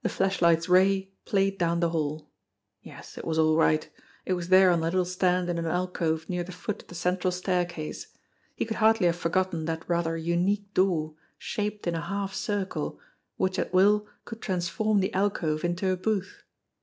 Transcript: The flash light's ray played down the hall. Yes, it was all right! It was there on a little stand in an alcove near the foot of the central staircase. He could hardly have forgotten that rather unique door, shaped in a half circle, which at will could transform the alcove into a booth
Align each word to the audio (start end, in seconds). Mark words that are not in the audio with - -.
The 0.00 0.08
flash 0.08 0.40
light's 0.40 0.66
ray 0.66 1.12
played 1.26 1.58
down 1.58 1.80
the 1.80 1.90
hall. 1.90 2.30
Yes, 2.80 3.18
it 3.18 3.26
was 3.26 3.38
all 3.38 3.54
right! 3.54 3.86
It 4.24 4.32
was 4.32 4.48
there 4.48 4.70
on 4.70 4.78
a 4.78 4.82
little 4.82 5.04
stand 5.04 5.50
in 5.50 5.58
an 5.58 5.66
alcove 5.66 6.26
near 6.26 6.42
the 6.42 6.52
foot 6.52 6.80
of 6.80 6.88
the 6.88 6.94
central 6.94 7.30
staircase. 7.30 8.06
He 8.56 8.64
could 8.64 8.78
hardly 8.78 9.04
have 9.08 9.16
forgotten 9.16 9.66
that 9.66 9.86
rather 9.86 10.16
unique 10.16 10.72
door, 10.72 11.16
shaped 11.36 11.86
in 11.86 11.94
a 11.94 12.00
half 12.00 12.32
circle, 12.32 12.98
which 13.36 13.58
at 13.58 13.74
will 13.74 14.06
could 14.24 14.40
transform 14.40 15.00
the 15.00 15.12
alcove 15.12 15.62
into 15.66 15.90
a 15.90 15.98
booth 15.98 16.44